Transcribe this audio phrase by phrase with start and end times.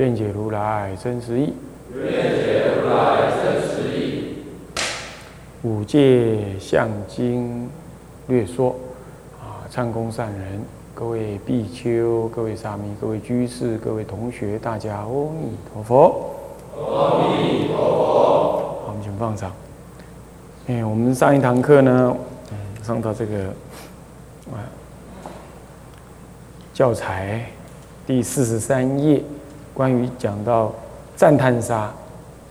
[0.00, 1.52] 愿解如来真实义。
[1.94, 4.36] 愿解如来真实义。
[5.62, 7.68] 五戒相经
[8.26, 8.74] 略说
[9.38, 9.60] 啊。
[9.70, 10.62] 唱功善人，
[10.94, 16.30] 各位比丘、各位沙弥、各位居士、各位同学，大家阿弥陀佛。
[16.76, 18.82] 阿弥陀佛。
[18.86, 19.52] 好，我们请放上。
[20.68, 22.16] 哎，我们上一堂课呢，
[22.82, 23.48] 上到这个
[24.50, 24.64] 啊
[26.72, 27.44] 教材
[28.06, 29.22] 第四十三页，
[29.74, 30.72] 关于讲到
[31.16, 31.90] 赞叹杀。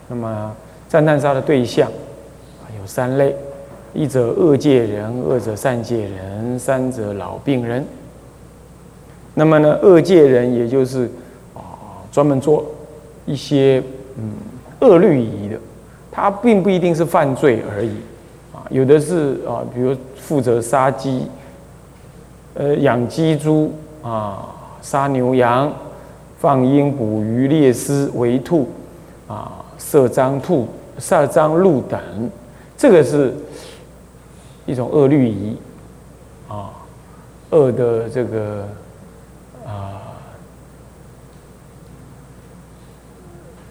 [0.08, 0.56] 那么
[0.88, 1.90] 赞叹杀的对象
[2.80, 3.36] 有三类。
[3.92, 7.84] 一者恶戒人，二者善戒人，三者老病人。
[9.34, 11.10] 那么呢，恶戒人也就是
[11.56, 12.64] 啊，专门做
[13.26, 13.82] 一些
[14.16, 14.32] 嗯
[14.82, 15.58] 恶律仪的，
[16.12, 17.90] 他并不一定是犯罪而已
[18.54, 21.28] 啊，有的是啊，比如负责杀鸡，
[22.54, 24.50] 呃，养鸡猪啊，
[24.84, 25.74] 杀牛羊，
[26.40, 28.68] 放鹰捕鱼猎狮围兔
[29.28, 32.00] 啊，射獐兔、射獐鹿等，
[32.76, 33.34] 这个是。
[34.66, 35.58] 一种恶律仪，
[36.48, 36.70] 啊，
[37.50, 38.64] 恶的这个
[39.66, 39.98] 啊，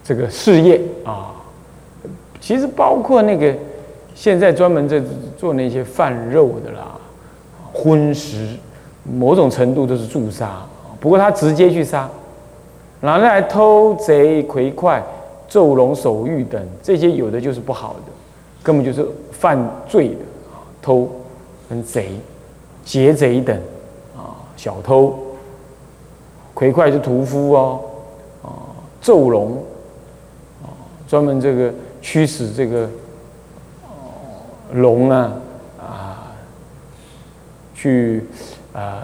[0.02, 1.36] 这个事业啊，
[2.40, 3.54] 其实包括那个
[4.12, 5.00] 现在专门在
[5.36, 6.98] 做那些贩肉的啦，
[7.72, 8.56] 荤食，
[9.04, 10.66] 某种程度都是助杀。
[10.98, 12.10] 不过他直接去杀，
[13.00, 15.02] 然后来偷贼魁快、
[15.48, 18.12] 咒龙守狱等这些，有的就是不好的，
[18.62, 20.14] 根本就是犯罪的
[20.52, 20.62] 啊。
[20.82, 21.08] 偷、
[21.68, 22.18] 跟贼、
[22.84, 23.56] 劫贼等，
[24.16, 25.16] 啊，小偷、
[26.54, 27.80] 魁快是屠夫哦，
[28.42, 28.50] 啊，
[29.00, 29.62] 咒龙，
[30.62, 30.72] 啊，
[31.06, 32.88] 专门这个驱使这个
[34.72, 35.32] 龙啊，
[35.78, 36.32] 啊，
[37.74, 38.24] 去
[38.72, 39.02] 啊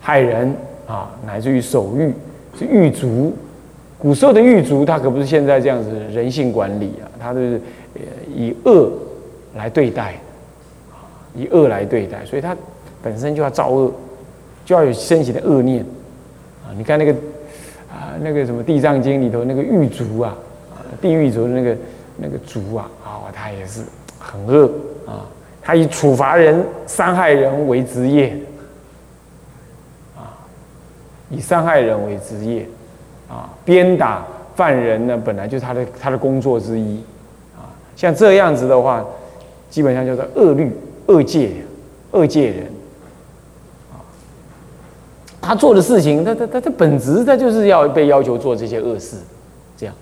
[0.00, 0.54] 害人
[0.86, 2.14] 啊，乃至于守狱
[2.58, 3.34] 是狱卒。
[3.98, 7.60] 古时候的狱卒，他可不是现在这样子人性管理啊，他是
[8.34, 8.90] 以恶
[9.54, 10.14] 来对待。
[11.36, 12.56] 以恶来对待，所以他
[13.02, 13.92] 本身就要造恶，
[14.64, 15.84] 就要有升起的恶念
[16.64, 16.70] 啊！
[16.76, 17.12] 你看那个
[17.90, 20.36] 啊，那个什么《地藏经》里头那个狱卒啊，
[21.00, 21.76] 地狱族的那个
[22.18, 23.82] 那个卒啊，啊，他也是
[24.16, 24.70] 很恶
[25.04, 25.26] 啊！
[25.60, 28.32] 他以处罚人、伤害人为职业，
[31.34, 32.66] 以伤害人为职业
[33.28, 34.24] 啊，鞭打
[34.54, 37.02] 犯人呢，本来就是他的他的工作之一
[37.56, 37.72] 啊。
[37.96, 39.04] 像这样子的话，
[39.68, 40.70] 基本上叫做恶律。
[41.06, 41.50] 恶戒，
[42.12, 42.64] 恶戒人，
[43.92, 44.00] 啊，
[45.38, 49.18] 他做的事情，他他他他本质他就是要被要求做这些恶事，
[49.76, 49.94] 这样。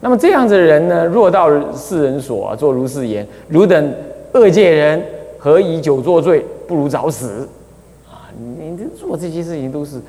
[0.00, 3.92] 那么这样子的人呢，若到世人所做如是言，汝等
[4.32, 5.04] 恶戒人，
[5.38, 6.42] 何以久作罪？
[6.66, 7.46] 不如早死。
[8.08, 10.00] 啊，你这做这些事情都是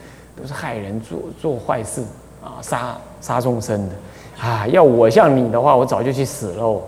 [0.42, 2.02] 都是害人，做做坏事
[2.44, 3.96] 啊，杀杀众生的。
[4.42, 6.82] 啊，要我像你的话，我早就去死喽。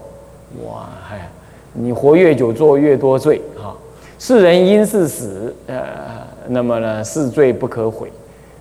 [0.65, 1.27] 哇，嗨。
[1.73, 3.71] 你活越久，做越多罪啊！
[4.19, 5.81] 世人因是死，呃，
[6.49, 8.07] 那么呢，是罪不可悔；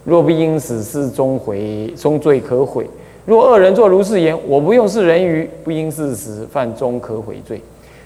[0.04, 2.88] 若不因死，是终悔，终罪可悔。
[3.26, 7.60] 若恶人作如是言，我不用是人鱼，不因是死，犯终可悔罪。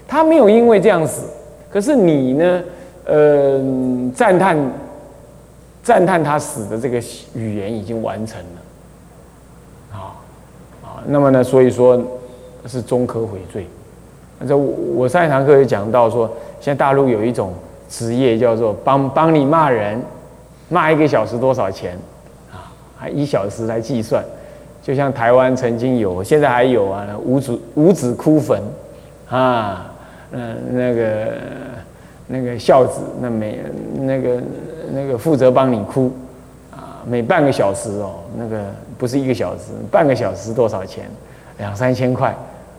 [0.07, 1.27] 他没有因为这样死，
[1.69, 2.63] 可是你呢？
[3.05, 3.61] 呃，
[4.15, 4.57] 赞叹
[5.85, 6.99] 赞叹他死的这个
[7.35, 10.17] 语言已经完成了，啊
[10.83, 12.01] 啊，那么呢，所以说
[12.65, 13.67] 是终可悔罪。
[14.47, 16.27] 这我上一堂课也讲到说，
[16.59, 17.53] 现在大陆有一种
[17.87, 20.01] 职业叫做帮帮你骂人，
[20.69, 21.95] 骂一个小时多少钱
[22.51, 22.73] 啊？
[22.97, 24.25] 还一小时来计算，
[24.81, 28.59] 就像台湾曾经有，现在还有啊，五子五子哭坟
[29.29, 29.93] 啊，
[30.31, 31.27] 嗯，那个
[32.25, 33.59] 那个孝子，那没
[33.99, 34.41] 那个
[34.91, 36.11] 那个负责帮你哭
[36.71, 38.63] 啊，每半个小时哦，那个
[38.97, 41.05] 不是一个小时，半个小时多少钱？
[41.57, 42.35] 两三千块。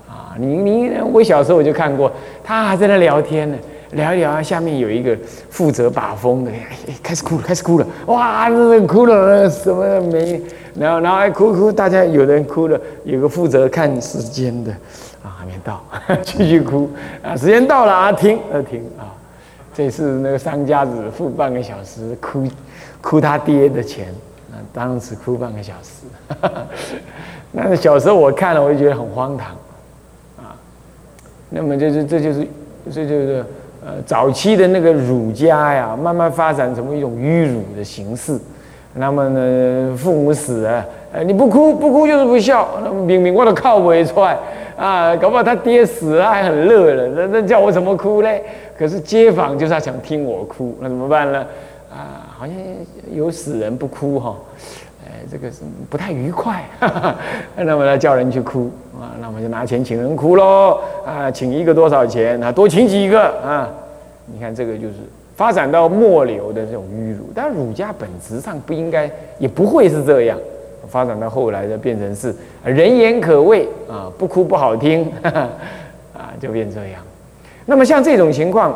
[0.08, 2.12] 啊你你我小时候我就看过，
[2.44, 3.56] 他还在那聊天呢，
[3.92, 5.16] 聊一聊啊，下面有一个
[5.48, 6.50] 负责把风的，
[7.02, 10.40] 开始哭了，开始哭了，哇，那哭了什么没？
[10.78, 14.70] 然后然后还哭哭，大家有人哭了，有个负责看时间的，
[15.24, 15.82] 啊，还没到，
[16.22, 16.90] 继续哭，
[17.22, 19.15] 啊，时间到了啊，停，啊停啊，
[19.76, 22.48] 这次那个商家只付半个小时，哭
[23.02, 24.06] 哭他爹的钱，
[24.50, 26.06] 啊，当时哭半个小时。
[27.52, 29.48] 那小时候我看了，我就觉得很荒唐
[30.38, 30.56] 啊。
[31.50, 32.46] 那么就是这就是
[32.90, 33.44] 这就是
[33.84, 38.38] 呃早期的那个儒家呀，慢慢发展成为一种迂儒的形式。
[38.94, 40.82] 那么呢，父母死了，
[41.12, 42.66] 呃，你不哭不哭就是不孝。
[42.82, 44.38] 那么明明我都靠不出来
[44.74, 48.42] 啊，搞不好他爹死了还很乐了，那那叫我怎么哭嘞？
[48.78, 51.46] 可是街坊就是他想听我哭，那怎么办呢？
[51.90, 52.54] 啊，好像
[53.12, 54.36] 有死人不哭哈，
[55.04, 56.64] 哎，这个是不太愉快。
[56.80, 57.16] 哈 哈
[57.56, 58.70] 那么他叫人去哭
[59.00, 62.52] 啊，那么就拿钱请人哭喽啊，请一个多少钱啊？
[62.52, 63.68] 多请几个啊？
[64.26, 64.94] 你看这个就是。
[65.36, 70.38] 发展到末流的这种迂儒，但儒家本质上不应该，也不会是这样。
[70.88, 72.34] 发展到后来的变成是
[72.64, 77.02] 人言可畏啊，不哭不好听 啊，就变这样。
[77.66, 78.74] 那么像这种情况，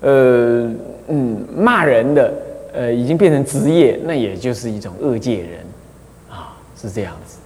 [0.00, 0.68] 呃
[1.08, 2.34] 嗯，骂人的
[2.74, 5.60] 呃已经变成职业，那也就是一种恶界人
[6.28, 7.38] 啊，是这样子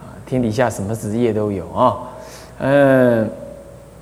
[0.00, 0.10] 啊。
[0.26, 1.98] 天底下什么职业都有啊，
[2.58, 3.30] 嗯，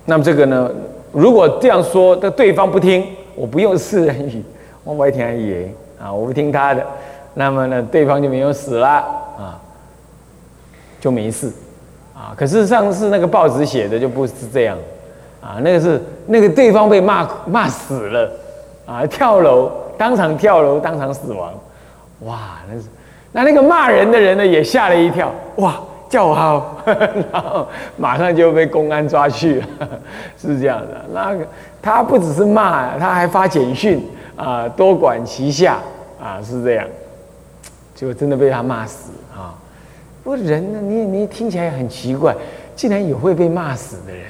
[0.07, 0.71] 那么这个呢？
[1.13, 4.43] 如果这样说，的对方不听，我不用四人语，
[4.83, 5.73] 我不听言
[6.03, 6.85] 啊，我不听他的，
[7.35, 8.89] 那么呢，对方就没有死了
[9.39, 9.61] 啊，
[10.99, 11.53] 就没事
[12.15, 12.35] 啊。
[12.37, 14.77] 可是上次那个报纸写的就不是这样
[15.45, 18.31] 啊，那个是那个对方被骂骂死了
[18.87, 21.53] 啊，跳楼，当场跳楼，当场死亡，
[22.21, 22.87] 哇，那是
[23.33, 25.75] 那那个骂人的人呢也吓了一跳，哇。
[26.07, 26.77] 叫好，
[27.33, 29.67] 然后马上就被公安抓去了，
[30.39, 31.05] 是这样的。
[31.13, 31.45] 那个
[31.83, 34.01] 他不只是骂，他还发简讯
[34.37, 35.79] 啊，多管齐下
[36.23, 36.87] 啊，是这样。
[37.97, 39.59] 结果真的被他骂死啊！
[40.23, 42.33] 不过人呢，你你听起来很奇怪，
[42.77, 44.27] 竟然有会被骂死的人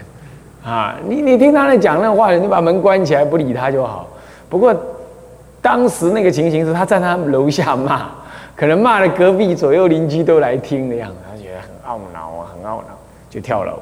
[0.64, 0.96] 啊！
[1.06, 4.08] 你你听他在讲那话，你把门关起来不理他就好。
[4.48, 4.74] 不过
[5.60, 8.08] 当时那个情形是他在他楼下骂，
[8.56, 11.16] 可能骂了隔壁左右邻居都来听的样子。
[11.30, 12.96] 他觉得很懊恼啊，很懊恼，
[13.28, 13.78] 就跳楼，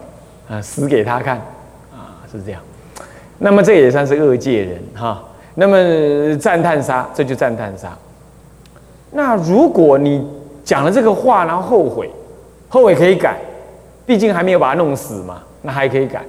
[0.50, 1.36] 啊，死给他看，
[1.92, 2.60] 啊，是这样。
[3.38, 5.22] 那么这也算是恶界人哈。
[5.54, 7.96] 那么赞叹杀，这就赞叹杀。
[9.10, 10.26] 那如果你
[10.64, 12.10] 讲了这个话，然后后悔，
[12.68, 13.38] 后悔可以改，
[14.06, 16.22] 毕竟还没有把他弄死嘛，那还可以改。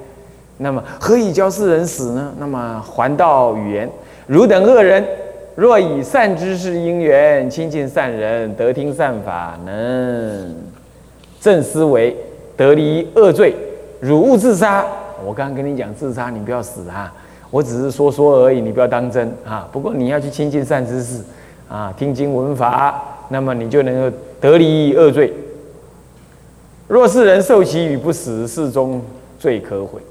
[0.63, 2.33] 那么何以教世人死呢？
[2.39, 3.87] 那么还道语言，
[4.25, 5.05] 汝等恶人，
[5.55, 10.55] 若以善知识因缘亲近善人，得听善法，能。
[11.39, 12.15] 正思维
[12.55, 13.53] 得离恶罪，
[13.99, 14.85] 汝勿自杀。
[15.25, 17.13] 我刚刚跟你讲自杀，你不要死啊！
[17.51, 19.67] 我只是说说而已，你不要当真啊。
[19.71, 21.21] 不过你要去亲近善知识
[21.69, 25.33] 啊，听经闻法，那么你就能够得离恶罪。
[26.87, 29.01] 若是人受其语不死，是中
[29.37, 30.01] 罪可悔。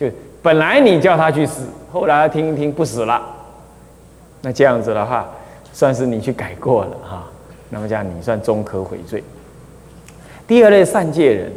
[0.00, 0.06] 就
[0.40, 1.60] 本来你叫他去死，
[1.92, 3.20] 后来听一听不死了，
[4.40, 5.28] 那这样子的话，
[5.74, 7.24] 算是你去改过了哈。
[7.68, 9.22] 那么这样你算终可悔罪。
[10.46, 11.52] 第二类善戒人，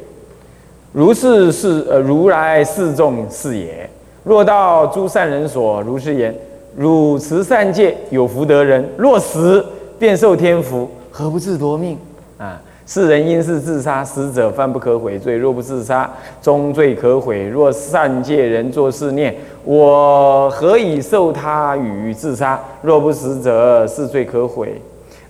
[0.91, 3.89] 如是是呃如来示众是也。
[4.25, 6.35] 若到诸善人所，如是言：
[6.75, 8.85] 汝持善戒，有福得人。
[8.97, 9.65] 若死，
[9.97, 11.97] 便受天福，何不自夺命？
[12.37, 12.61] 啊！
[12.85, 15.37] 世人因是自杀，死者犯不可悔罪。
[15.37, 16.09] 若不自杀，
[16.41, 17.47] 终罪可悔。
[17.47, 19.33] 若善戒人作是念：
[19.63, 22.59] 我何以受他与自杀？
[22.81, 24.81] 若不死者，是罪可悔。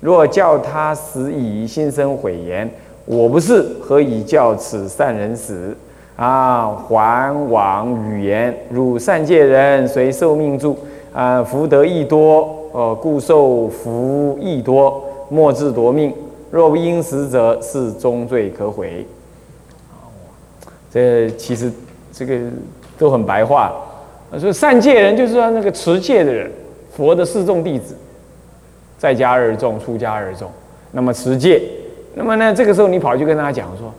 [0.01, 2.69] 若叫他死以心生悔言。
[3.05, 5.75] 我不是，何以教此善人死？
[6.15, 10.77] 啊，还往语言，汝善戒人，随受命助，
[11.13, 16.13] 啊，福德益多，呃，故受福益多，莫自夺命。
[16.53, 19.03] 若不因死者，是终罪可悔。
[20.93, 21.71] 这其实
[22.11, 22.37] 这个
[22.95, 23.73] 都很白话。
[24.39, 26.51] 说善戒人就是说那个持戒的人，
[26.95, 27.95] 佛的四众弟子，
[28.99, 30.47] 在家二众，出家二众，
[30.91, 31.59] 那么持戒。
[32.13, 33.91] 那么呢，这个时候你跑去跟他讲说：“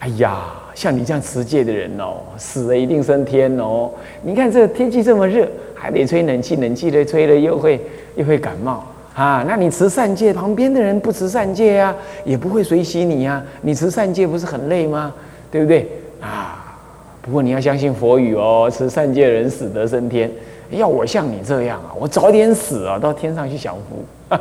[0.00, 3.90] 哎呀，像你这样持戒的人哦，死了一定升天哦。
[4.20, 7.80] 你看这天气这么热，还得吹冷气，冷气的吹了又会
[8.16, 9.44] 又会感冒啊。
[9.46, 13.42] 那你持善戒，旁边的人不持善戒啊，也不会随喜你呀。
[13.60, 15.12] 你持善戒不是很累吗？
[15.50, 15.88] 对不对
[16.20, 16.76] 啊？
[17.20, 20.30] 不过你要相信佛语哦，持善戒人死得升天。
[20.70, 24.04] 要我像你这样啊，我早点死啊，到天上去享福。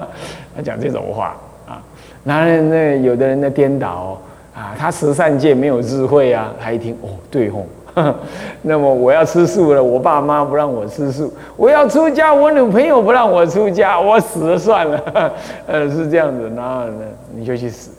[0.55, 1.35] 他讲这种话。”
[1.67, 1.81] 啊，
[2.23, 4.19] 男人那有的人的颠倒
[4.53, 7.65] 啊，他持善戒没有智慧啊，他一听哦，对吼，
[8.63, 15.33] 那么我要吃素了，我爸妈不让我吃素，我要出家，我女朋友不让我出家，我死了算了，
[15.67, 17.05] 呃，是这样子，然后呢，
[17.35, 17.91] 你就去死。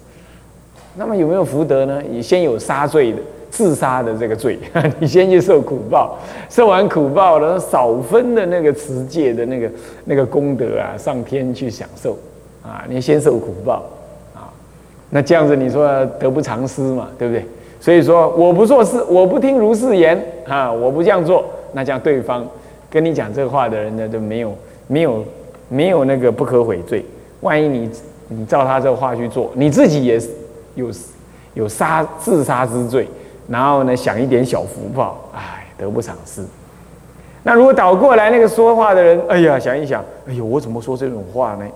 [0.95, 2.03] 那么有没有福德呢？
[2.09, 3.19] 你先有杀罪的
[3.51, 4.59] 自杀的这个罪，
[5.01, 6.19] 你先去受苦报，
[6.49, 9.71] 受完苦报了，少分的那个持戒的那个
[10.05, 12.17] 那个功德啊，上天去享受。
[12.63, 13.83] 啊，你先受苦报
[14.35, 14.47] 啊。
[15.11, 15.85] 那这样子你说
[16.21, 17.45] 得不偿失嘛，对不对？
[17.83, 22.47] 所以说我不做事，我不听如是言啊，我不这样做，那这样对方
[22.89, 25.25] 跟你讲这话的人呢，就没有没有
[25.69, 27.05] 没有那个不可悔罪。
[27.41, 27.91] 万一你
[28.29, 30.17] 你照他这话去做，你自己也
[30.77, 30.89] 有
[31.55, 33.09] 有杀自杀之罪，
[33.49, 36.41] 然后呢享一点小福报，哎，得不偿失。
[37.43, 41.67] 那如果倒过来，那个说话的人，哎呀，想一想，哎呦，我怎么说这种话呢？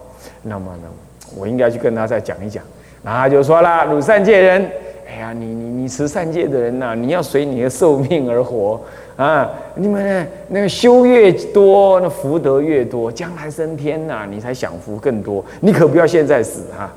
[0.42, 0.88] 那么呢，
[1.36, 2.62] 我应该去跟他再讲一讲。
[3.02, 4.70] 然后他就说了：“鲁善界人，
[5.08, 8.80] 哎呀，你你你持善戒的人呐，你要随你的寿命而活
[9.16, 9.48] 啊！
[9.76, 15.44] 你们呢，那个修越多，那福德越多，将来升天呐，你才享福更多。
[15.60, 16.92] 你可不要现在死哈！”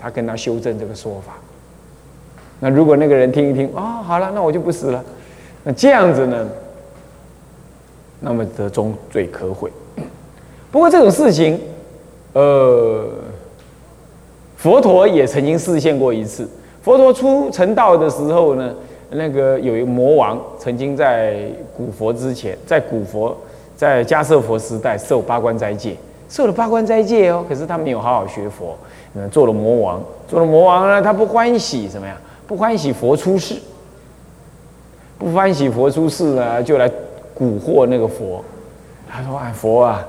[0.00, 1.38] 他跟他修正这个说法。
[2.60, 5.02] 那如果那个人听一听，啊，好了，那我就不死了。
[5.64, 6.46] 那这样子呢？
[8.20, 9.72] 那么得终罪可悔。
[10.70, 11.58] 不过这种事情，
[12.34, 13.08] 呃，
[14.56, 16.46] 佛陀也曾经示现过一次。
[16.88, 18.72] 佛陀出成道的时候呢，
[19.10, 21.38] 那个有一个魔王曾经在
[21.76, 23.36] 古佛之前，在古佛
[23.76, 25.94] 在迦叶佛时代受八关斋戒，
[26.30, 28.74] 受了八关斋戒哦，可是他没有好好学佛，
[29.12, 32.16] 嗯，做了魔王，做了魔王呢，他不欢喜怎么样？
[32.46, 33.56] 不欢喜佛出世，
[35.18, 36.90] 不欢喜佛出世呢，就来。
[37.38, 38.42] 蛊惑那个佛，
[39.08, 40.04] 他说：“哎，佛啊，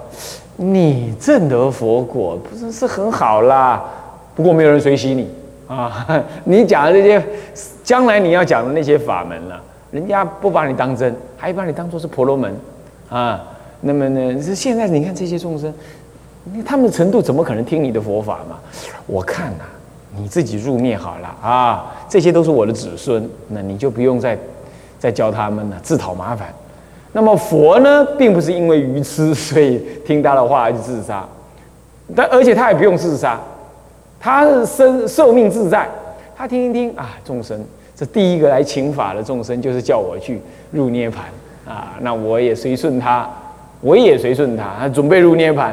[0.56, 3.84] 你证得佛果不是是很好啦，
[4.34, 5.30] 不过没有人随喜你
[5.70, 6.06] 啊。
[6.44, 7.24] 你讲的这些，
[7.84, 9.62] 将来你要讲的那些法门了，
[9.92, 12.54] 人家不把你当真，还把你当做是婆罗门
[13.10, 13.42] 啊。
[13.82, 15.74] 那么呢，是现在你看这些众生，
[16.66, 18.60] 他们的程度怎么可能听你的佛法嘛？
[19.08, 19.64] 我看呐，
[20.18, 24.38] 你自己入灭好了啊，这些都是我的子孙，那你就不用再
[24.98, 26.54] 再教他们了，自讨麻烦。”
[27.12, 31.26] 那么佛呢，并不是因为愚痴，所以听他的话而自杀，
[32.16, 33.40] 但而且他也不用自杀，
[34.20, 35.88] 他是生寿命自在，
[36.36, 37.64] 他听一听啊，众生
[37.96, 41.26] 这第一个来请法的众生，就是叫我去入涅盘
[41.66, 43.30] 啊，那我也随顺他，
[43.82, 45.72] 我也随顺他，准备入涅盘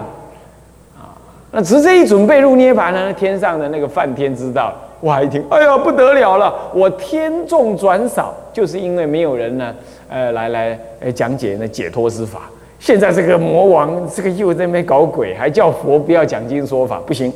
[0.97, 1.15] 啊，
[1.51, 4.73] 那只是这一准备入涅盘呢，天上的那个梵天知道。
[5.03, 6.53] 哇一听，哎呀，不得了了！
[6.73, 9.75] 我天众转少，就是因为没有人呢，
[10.09, 12.49] 呃，来来呃讲解那解脱之法。
[12.79, 17.31] 现在这个魔王，这个又在那边搞鬼，还叫佛不要讲经说法，不行，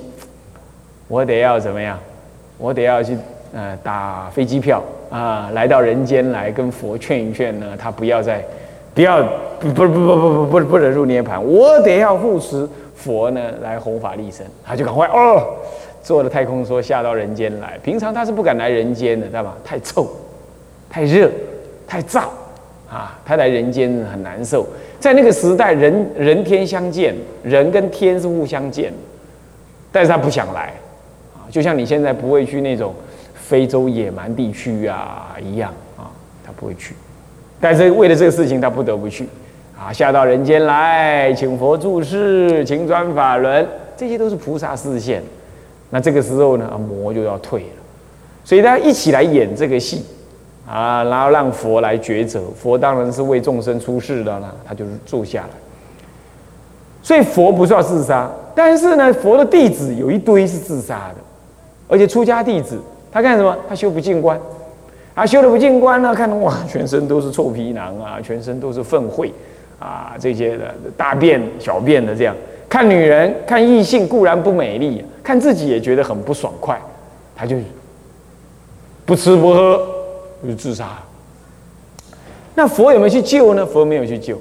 [1.11, 1.99] 我得要怎么样？
[2.57, 3.17] 我得要去
[3.53, 8.41] 呃打飞机票啊，来到人间来跟佛劝一劝呢，他不要再
[8.95, 9.21] 不要
[9.59, 15.57] 不不不不不不不能入涅盘，我得要护持佛呢来弘法利生，他就赶快哦。
[16.01, 19.57] 坐了太空梭下到人间来，平常他是不敢来人间的，知道吧？
[19.65, 20.09] 太臭、
[20.89, 21.29] 太热、
[21.89, 22.21] 太燥
[22.89, 23.19] 啊！
[23.25, 24.67] 他来人间很难受。
[24.99, 28.93] 在那个时代，人人天相见，人跟天是互相见，
[29.91, 30.73] 但是他不想来，
[31.51, 32.95] 就像你现在不会去那种
[33.35, 36.11] 非洲野蛮地区啊一样啊，
[36.45, 36.95] 他不会去。
[37.61, 39.29] 但是为了这个事情，他不得不去
[39.79, 43.67] 啊，下到人间来，请佛注释，请转法轮，
[43.97, 45.23] 这些都是菩萨示现。
[45.91, 47.83] 那这个时候呢，魔就要退了，
[48.45, 50.05] 所以大家一起来演这个戏
[50.67, 52.41] 啊，然后让佛来抉择。
[52.57, 55.49] 佛当然是为众生出世的了，他就是坐下来。
[57.03, 61.17] 所以佛不是要自杀，但是呢，佛的弟子有一堆是自杀的，
[61.91, 62.81] 而且出家弟子
[63.13, 63.57] 他干什么？
[63.69, 64.41] 他修不净观，
[65.15, 69.31] 啊，修的不净观呢，看到哇，全身都是臭皮囊啊，全身都是粪秽
[69.81, 72.37] 啊，这些的大便小便的这样。
[72.69, 76.81] 看女人，看异性固然不美丽，看自己也觉得很不爽快，
[77.35, 77.57] 他就
[79.05, 79.85] 不吃不喝
[80.47, 80.97] 就自杀。
[82.55, 83.67] 那佛有没有去救呢？
[83.67, 84.39] 佛没有去救，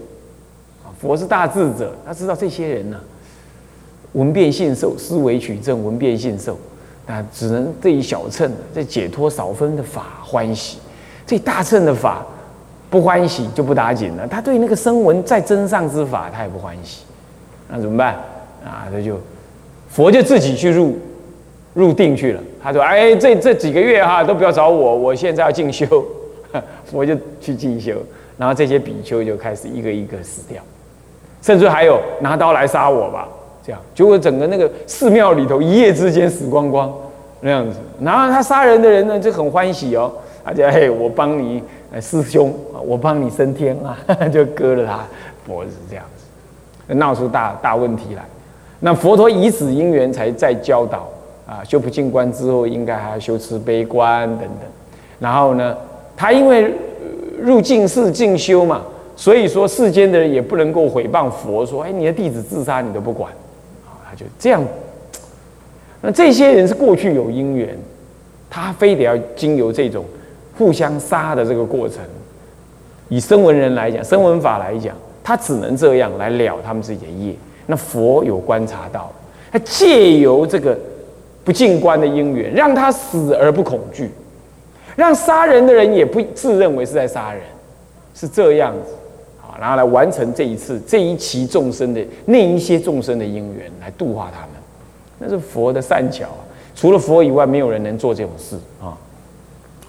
[1.00, 3.00] 佛是大智者，他知道这些人呢，
[4.13, 6.56] 闻变信受，思维取证，闻变信受，
[7.10, 10.78] 啊只能这一小乘这解脱少分的法欢喜，
[11.25, 12.24] 这大乘的法
[12.89, 14.28] 不欢喜就不打紧了。
[14.28, 17.01] 他对那个声闻再真上之法，他也不欢喜。
[17.68, 18.13] 那怎么办
[18.63, 18.88] 啊？
[18.92, 19.20] 他就
[19.89, 20.98] 佛就自己去入
[21.74, 22.42] 入定去了。
[22.62, 26.06] 他说：“哎，这这几个月哈都不要找我，我现在要进修。
[26.92, 27.96] ”我就去进修，
[28.38, 30.62] 然后这些比丘就开始一个一个死掉，
[31.42, 33.28] 甚至还有拿刀来杀我吧。
[33.93, 36.93] 结果整个那个寺庙里头一夜之间死光光
[37.41, 37.77] 那样子。
[38.01, 40.11] 然后他杀人的人呢就很欢喜哦，
[40.43, 41.61] 他就嘿，我帮你
[42.01, 42.53] 师兄，
[42.85, 43.97] 我帮你升天啊，
[44.31, 45.05] 就割了他
[45.45, 46.93] 脖子这样子。
[46.95, 48.23] 闹出大大问题来，
[48.79, 51.07] 那佛陀以此因缘才在教导
[51.45, 54.67] 啊，修不净观之后，应该还要修慈悲观等等。
[55.19, 55.77] 然后呢，
[56.17, 56.73] 他因为
[57.39, 58.81] 入净世净修嘛，
[59.15, 63.31] 所以说世间的人也不能够毁谤佛，说哎，你的弟子自杀你都不管，
[64.19, 64.61] 就这样
[66.01, 67.77] 那这些人是过去有因缘，
[68.49, 70.03] 他非得要经由这种
[70.57, 71.99] 互相杀的这个过程。
[73.07, 77.33] 以声闻人来讲，声闻法来讲，他只能这样来了他们自己的业。
[77.65, 79.11] 那佛有观察到，
[79.51, 80.77] 他借由这个
[81.43, 84.09] 不进观的因缘，让他死而不恐惧，
[84.95, 87.41] 让杀人的人也不自认为是在杀人，
[88.13, 88.93] 是这样子，
[89.60, 94.50] 然后来完成这一次这一期众生的那一些众生的因缘，来度化他们。
[95.20, 96.39] 那是佛的善巧啊，
[96.74, 98.98] 除了佛以外，没有人能做这种事啊。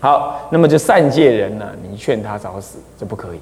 [0.01, 3.39] 好，那么就善戒人呢，你劝他早死，这不可以。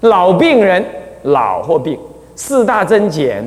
[0.00, 0.84] 老病人，
[1.24, 1.98] 老或病，
[2.34, 3.44] 四大增减，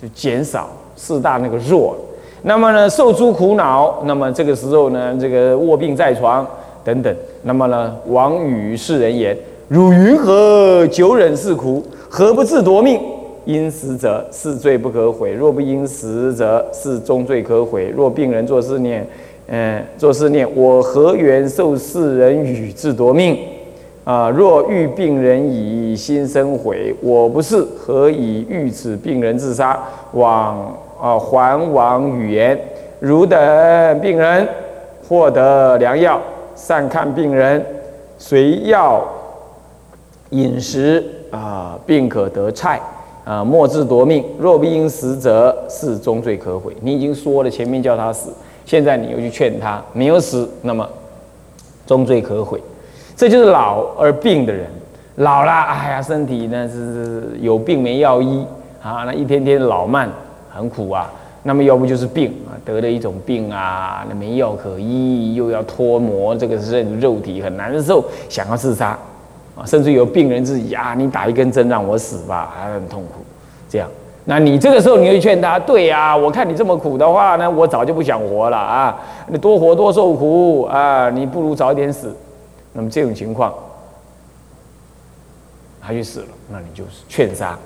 [0.00, 1.96] 就减少四大那个弱。
[2.42, 6.46] 那么呢，受诸苦恼，那么这个时候呢，这个卧病在床
[6.84, 7.14] 等等。
[7.42, 9.36] 那么呢，王与世人言：
[9.68, 11.84] 汝云何久忍是苦？
[12.08, 12.98] 何不自夺命？
[13.44, 17.92] 因死者是罪不可悔；若不因死者是终罪可悔。
[17.94, 19.06] 若病人作是念，
[19.46, 23.38] 嗯，作是念：我何缘受世人与自夺命？
[24.04, 24.30] 啊！
[24.30, 29.78] 若遇病人以心生悔，我不是何以遇此病人自杀？
[30.12, 32.58] 往啊，还往语言：
[33.00, 33.38] 汝等
[34.00, 34.48] 病人
[35.06, 36.18] 获得良药，
[36.56, 37.62] 善看病人，
[38.16, 39.06] 随药
[40.30, 42.80] 饮食啊，病可得菜。
[43.24, 44.24] 啊，莫自夺命。
[44.38, 46.74] 若不因死者，是终罪可悔。
[46.80, 48.32] 你已经说了，前面叫他死，
[48.64, 50.88] 现在你又去劝他，没有死，那么
[51.86, 52.58] 终罪可悔。
[53.14, 54.66] 这就是老而病的人，
[55.16, 58.46] 老了，哎呀，身体呢是有病没药医
[58.82, 60.08] 啊，那一天天老慢，
[60.48, 61.12] 很苦啊。
[61.42, 68.98] 那么要不就是病啊，得了一种病啊，那没药可医，又要脱模这个肉肉体，很难受，想要自杀。
[69.66, 73.24] 甚至有病人自己啊，你打一根针让我死吧，还很痛苦。
[73.68, 73.88] 这样，
[74.24, 78.98] 那你这个时候你会劝他，对呀，我看你这么苦的话呢，我早就不想活了啊，
[79.28, 82.14] 你多活多受苦啊，你不如早点死。
[82.72, 83.52] 那么这种情况，
[85.80, 87.58] 他就死了，那你就是劝杀。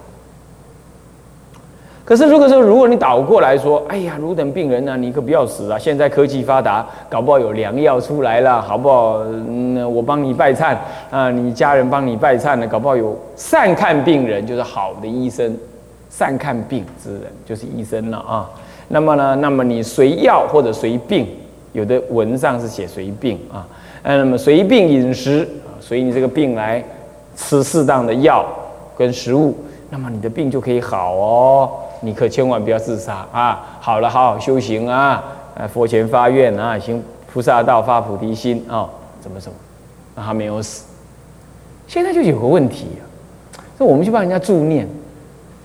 [2.05, 5.79] 可是，如果说如果你倒过来说，哎呀，汝等病人呢，你可不要死啊！
[5.79, 9.19] 现在科技发达，搞不好有良药出来了，好不好？
[9.49, 10.77] 嗯，我帮你拜忏
[11.13, 15.57] 啊，你家人帮你拜忏呢，搞不好有善看病人，就是好的医生，
[16.11, 18.51] 善看病之人就是医生了啊。
[18.89, 21.29] 那么呢，那么你随药或者随病，
[21.73, 23.65] 有的文上是写随病啊，
[24.03, 26.83] 呃，那么随病饮食啊，随你这个病来
[27.37, 28.45] 吃适当的药
[28.99, 29.57] 跟食物，
[29.93, 31.71] 那么你的病就可以好哦。
[32.01, 33.61] 你可千万不要自杀啊！
[33.79, 35.23] 好了，好好修行啊！
[35.55, 37.01] 呃，佛前发愿啊，行
[37.31, 38.89] 菩萨道，发菩提心啊，
[39.21, 39.59] 怎么怎么？
[40.15, 40.87] 那他没有死。
[41.87, 43.05] 现在就有个问题啊，
[43.77, 44.89] 那我们去帮人家助念，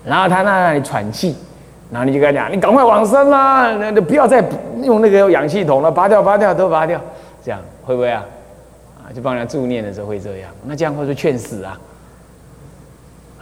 [0.04, 1.34] 然后他那里喘气，
[1.90, 4.44] 然后你就跟他讲，你赶快往生啦，那那不要再
[4.84, 7.00] 用那个氧气筒了，拔掉，拔掉，都拔掉，
[7.42, 8.22] 这样会不会啊？
[9.02, 11.80] 啊，就帮人家助念的时候会这样，那这样会不会劝死啊？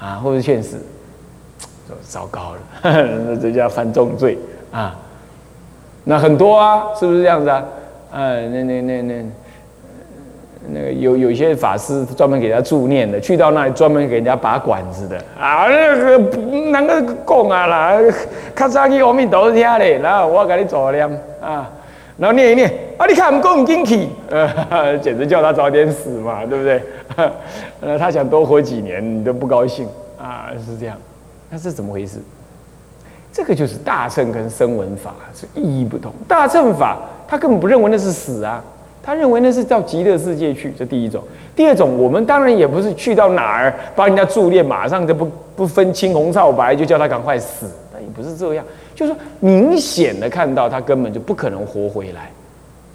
[0.01, 0.79] 啊，会不会劝死？
[2.03, 4.37] 糟糕了，那这叫犯重罪
[4.73, 4.97] 啊！
[6.03, 7.63] 那很多啊，是不是这样子啊？
[8.13, 9.25] 呃，那那那那
[10.69, 16.19] 那个有有一些法师专门给他助念的，去到那里专门给人家拔管子的啊，那个
[16.73, 17.97] 那个讲啊啦，
[18.53, 21.09] 咔嚓去阿弥陀听嘞，然后我给你做念
[21.41, 21.71] 啊，
[22.19, 26.83] 然后念一念啊，你看不够进去，呃， 简直叫他早点死嘛，对不对？
[27.81, 29.87] 呃， 他想多活几年，你都不高兴
[30.19, 30.97] 啊，是这样。
[31.51, 32.19] 那是怎么回事？
[33.33, 36.11] 这个就是大乘跟声闻法是意义不同。
[36.27, 36.97] 大乘法
[37.29, 38.65] 他根本不认为那是死啊，
[39.03, 40.73] 他认为那是到极乐世界去。
[40.79, 41.23] 这第一种。
[41.55, 48.65] 第二种，我们当然也不是去到哪儿帮人家助念，马上就不不分青红皂白就叫他赶快死，那也不是这样。
[48.97, 52.33] 就是说，明显的看到他根本就不可能活回来，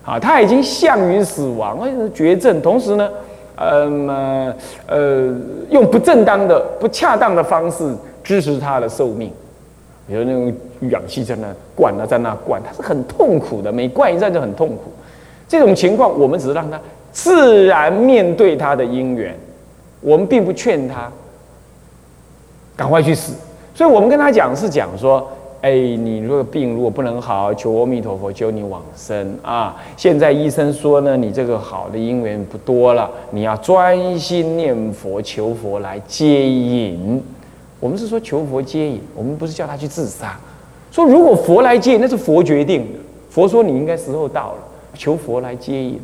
[0.04, 1.80] 啊，他已经向于死亡，
[2.14, 2.62] 绝症。
[2.62, 3.10] 同时呢，
[3.56, 4.54] 呃
[4.88, 5.34] 呃，
[5.70, 7.96] 用不正当的、不恰当的方式。
[8.24, 9.34] 支持他的寿命，
[10.08, 10.54] 比如那种
[10.92, 14.94] 氧气在那灌啊，在那灌，他是很痛苦的，每灌一站就很痛苦。
[15.48, 16.80] 这种情况，我们只是让他
[17.12, 19.36] 自然面对他的因缘，
[20.02, 21.12] 我们并不劝他
[22.76, 23.34] 赶快去死。
[23.74, 25.28] 所以我们跟他讲是讲说，
[25.62, 29.76] 哎，你如果病如果不能好，求阿弥陀佛救你往生啊。
[29.96, 37.22] 现在医生说呢，你这个好的因缘不多了，你要专心念佛求佛来接引。
[37.80, 40.40] 我们是说求佛接引，我们不是叫他去自杀。
[40.92, 43.00] 说如果佛来接引，那是佛决定的。
[43.30, 44.58] 佛说你应该时候到了，
[44.96, 46.00] 求佛来接引。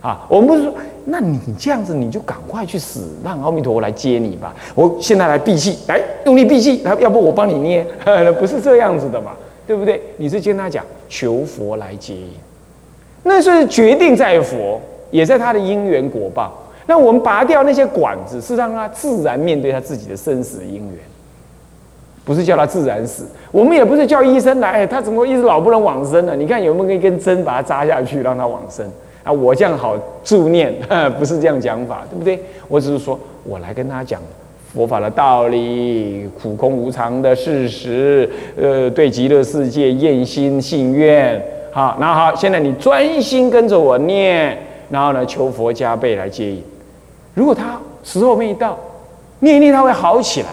[0.00, 4.54] 啊，我们不是说，那你这样子你就赶快去死，让阿弥陀佛来接你吧。
[4.74, 7.84] 我现在来闭气，来用力闭气，来，要不我帮你捏，
[8.38, 9.32] 不是这样子的嘛？
[9.66, 10.00] 对不对？
[10.16, 12.30] 你是跟他讲求佛来接引，
[13.24, 14.80] 那是决定在佛，
[15.10, 16.56] 也在他的因缘果报。
[16.86, 20.98] 那我们拔掉那些管子，是让他自然面对他自己的生死因缘，
[22.24, 23.26] 不是叫他自然死。
[23.50, 26.34] 我们也不是叫医生来，他怎么一直老不能往生呢？
[26.34, 28.90] 你看有没有一根针把他扎下去，让他往生
[29.28, 29.32] 啊？
[29.32, 30.74] 我这样好助念，
[31.18, 32.38] 不是这样讲法，对不对？
[32.66, 34.20] 我只是说我来跟他讲
[34.72, 41.40] 佛法的道理，苦空无常的事实，呃，对极乐世界厌心信愿。
[41.72, 44.58] 好，那好，现在你专心跟着我念，
[44.90, 46.62] 然后呢，求佛加倍来接引。
[47.34, 48.76] 如果他时候没到，
[49.40, 50.48] 念一念他会好起来，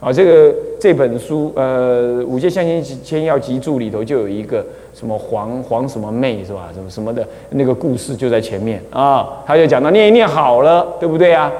[0.00, 6.68] 啊，这个这本书，呃，《五戒相心千要集注》里头就有一个什么黄黄什么妹是吧？
[6.74, 11.50] 什么什么的那个故事就在前面啊，他就讲到念一念好了，对不对啊？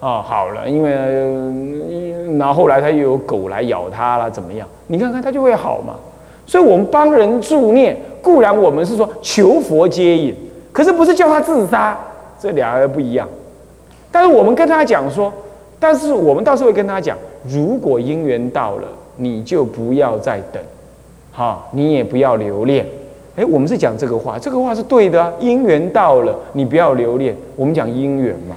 [0.00, 0.90] 啊，好了，因为
[2.38, 4.66] 然后后来他又有狗来咬他了，怎么样？
[4.88, 5.94] 你看看他就会好嘛。
[6.44, 10.34] 所以我们帮人助念，固然我们是说求佛接引，
[10.72, 11.96] 可是不是叫他自杀，
[12.38, 13.28] 这两个不一样。
[14.10, 15.32] 但是我们跟他讲说，
[15.78, 17.16] 但是我们到时候会跟他讲，
[17.48, 20.60] 如果因缘到了，你就不要再等，
[21.32, 22.86] 哈，你也不要留恋。
[23.34, 25.32] 哎，我们是讲这个话，这个话是对的啊。
[25.40, 27.34] 因缘到了，你不要留恋。
[27.56, 28.54] 我们讲因缘嘛，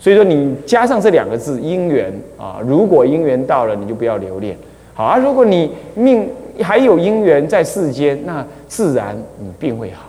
[0.00, 4.56] 所以说你加上这两个字因缘啊，如果因缘到了，你就不要留恋。
[4.94, 6.28] 好啊，如果你命
[6.62, 10.06] 还有因缘在世间，那自然你病会好。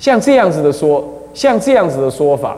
[0.00, 2.56] 像这样子的说，像这样子的说法。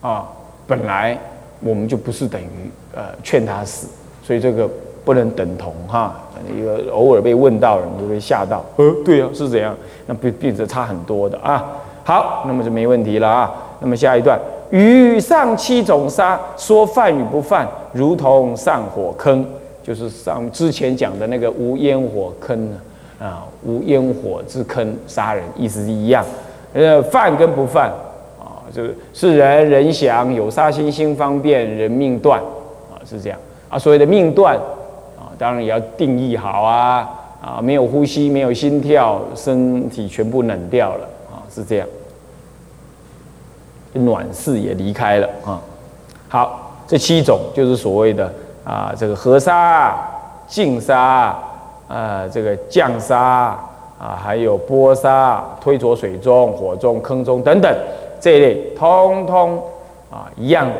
[0.00, 0.28] 啊，
[0.66, 1.18] 本来
[1.60, 3.88] 我们就不是等于呃劝他死，
[4.22, 4.70] 所以这个
[5.04, 6.14] 不能等同哈。
[6.56, 8.64] 一个偶尔被问到，人就会吓到。
[8.76, 9.76] 呃，对呀，是怎样？
[10.06, 11.64] 那变变得差很多的啊。
[12.02, 13.52] 好，那么就没问题了啊。
[13.80, 14.38] 那么下一段，
[14.70, 19.44] 与上七种杀，说犯与不犯，如同上火坑，
[19.82, 22.72] 就是上之前讲的那个无烟火坑
[23.20, 26.24] 啊，无烟火之坑杀人，意思是一样。
[26.72, 27.90] 呃，犯跟不犯
[28.38, 28.64] 啊。
[28.72, 32.40] 就是是人人想有杀心心方便人命断
[32.90, 34.56] 啊是这样啊所谓的命断
[35.40, 37.08] 当然也要定义好啊
[37.40, 41.88] 啊没有呼吸没有心跳身体全部冷掉了啊是这样。
[43.94, 45.58] 暖室也离开了啊。
[46.28, 48.30] 好这七种就是所谓的
[48.64, 49.98] 啊这个河沙
[50.46, 51.34] 净沙
[51.88, 53.58] 啊这个降沙
[53.98, 57.74] 啊还有波沙推着水中火中坑中等等。
[58.20, 59.56] 这一类通通
[60.10, 60.74] 啊一样的，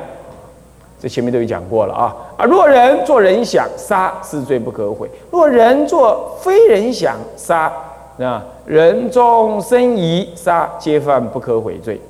[1.00, 2.14] 这前面都有讲过了啊。
[2.40, 2.44] 啊！
[2.44, 7.70] 若人做人想杀，是罪不可悔；若人做非人想杀，
[8.18, 12.00] 啊，人中生疑杀，皆犯不可悔罪。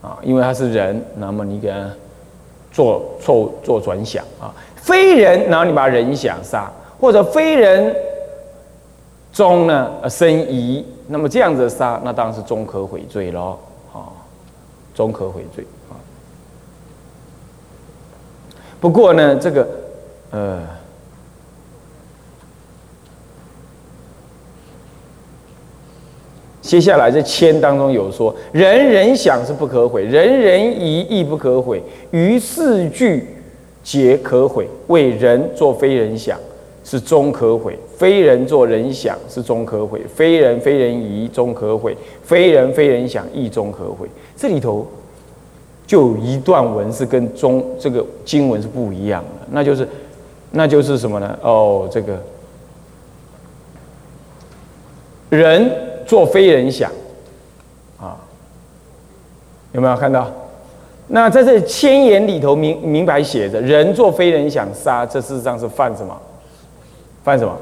[0.00, 1.90] 啊，因为他是人，那么你给他
[2.70, 7.94] 做错做转想啊，非人，然后你把人想杀，或者非人。
[9.32, 13.56] 中呢，生疑，那么这样子杀，那当然是中可悔罪喽，
[13.94, 14.10] 啊，
[14.92, 15.94] 中可悔罪啊。
[18.80, 19.68] 不过呢，这个，
[20.30, 20.60] 呃，
[26.62, 33.26] 接下来这签当中有说，人人想是不可悔，人人疑亦不可悔，于四句
[33.82, 36.38] 皆可悔，为人作非人想。
[36.82, 44.08] 是终可悔，非人作人想是终可悔，非人非人疑终可悔，非人非人想亦终可悔。
[44.34, 44.84] 这里头
[45.90, 49.88] 就一段文是跟中这个经文是不一样的，那就是，
[50.52, 51.36] 那就是什么呢？
[51.42, 52.16] 哦，这个
[55.30, 55.68] 人
[56.06, 56.92] 做非人想
[57.98, 58.16] 啊，
[59.72, 60.30] 有没有看到？
[61.08, 66.16] 那在这千言里头明明白写着，人做非人想杀，这事实上是犯什么？
[67.24, 67.52] 犯什么？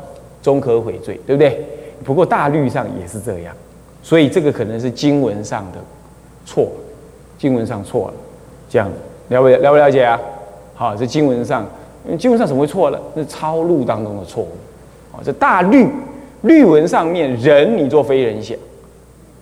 [0.42, 1.66] 终可悔罪，对不对？
[2.04, 3.56] 不过大律上也是这样，
[4.02, 5.78] 所以这个可能是经文上的
[6.44, 6.70] 错，
[7.38, 8.14] 经文上错了，
[8.68, 8.86] 这样
[9.28, 10.20] 了不了不了解啊？
[10.74, 11.64] 好，这经文上，
[12.18, 13.00] 经文上怎么会错了？
[13.14, 14.50] 那抄录当中的错误。
[15.12, 15.86] 啊，这大律
[16.42, 18.56] 律文上面人你做非人想，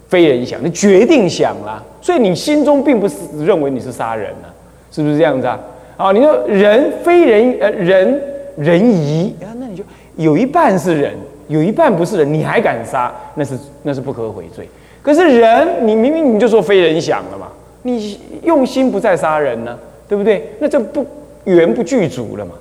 [0.08, 4.52] 非人想，你决定想了，所以你心中并不是认为你是杀人啊，
[4.92, 5.58] 是不是这样子啊？
[5.96, 8.22] 啊，你说人非人呃人
[8.56, 9.82] 人疑啊，那你就。
[10.16, 11.12] 有一半是人，
[11.48, 13.12] 有一半不是人，你还敢杀？
[13.34, 14.66] 那是那是不可悔罪。
[15.02, 17.48] 可是人，你明明你就说非人想了嘛，
[17.86, 20.50] 你用心不再杀人呢，对不对？
[20.58, 21.06] 那这不
[21.44, 22.52] 缘不具足了嘛？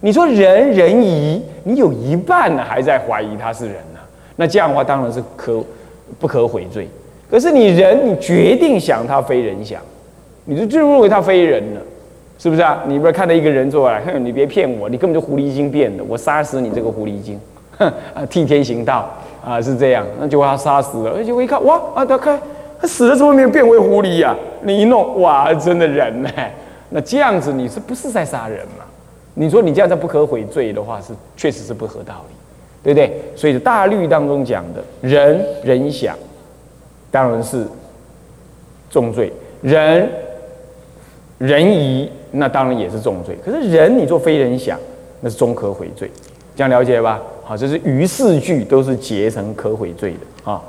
[0.00, 4.00] 你说人人疑，你有一半呢还在怀疑他是人呢，
[4.36, 5.62] 那这样的话当然是可
[6.18, 6.88] 不可悔罪。
[7.30, 9.80] 可是你人，你决定想他非人想，
[10.44, 11.80] 你就就认为他非人了，
[12.38, 12.82] 是不是啊？
[12.86, 17.38] 你不是看到一个人过来，哼，你别骗我，你根本就狐狸精变的，我杀死你这个狐狸精，
[17.78, 19.08] 哼啊，替天行道
[19.44, 22.40] 啊，是这样，那就把他杀死了，而且我一看，哇啊，他看
[22.80, 24.34] 他死了怎么没有变回狐狸呀？
[24.62, 26.30] 你一弄，哇，真的人呢？
[26.90, 28.84] 那这样子你是不是在杀人嘛？
[29.34, 32.34] 你说你这样在不可悔罪的话，是确实是不合道理，
[32.82, 33.20] 对不对？
[33.36, 36.16] 所以大律当中讲的人人想，
[37.10, 37.66] 当然是
[38.90, 40.08] 重罪，人
[41.38, 42.10] 人疑。
[42.32, 44.78] 那当然也是重罪，可是人你做非人想，
[45.20, 46.08] 那是终可悔罪，
[46.54, 47.20] 这样了解吧？
[47.42, 50.62] 好，这是于四句都是结成可悔罪的啊。